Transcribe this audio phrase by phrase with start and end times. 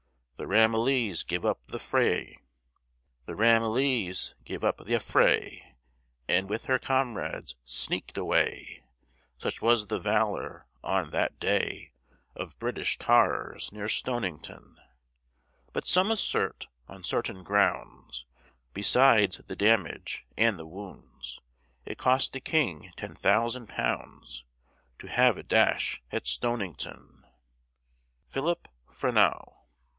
[0.37, 2.15] The Ramillies gave up th' affray,
[3.27, 3.37] And,
[6.49, 8.83] with her comrades, sneak'd away,
[9.37, 11.91] Such was the valor, on that day,
[12.35, 14.79] Of British tars near Stonington.
[15.71, 18.25] But some assert, on certain grounds
[18.73, 21.39] (Besides the damage and the wounds),
[21.85, 24.45] It cost the king ten thousand pounds
[24.97, 27.23] To have a dash at Stonington.
[28.25, 29.59] PHILIP FRENEAU.